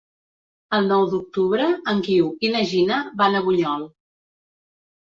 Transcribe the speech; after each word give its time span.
El 0.77 0.89
nou 0.91 1.05
d'octubre 1.11 1.69
en 1.95 2.03
Guiu 2.09 2.33
i 2.49 2.53
na 2.57 2.65
Gina 2.75 3.01
van 3.23 3.41
a 3.41 3.47
Bunyol. 3.51 3.89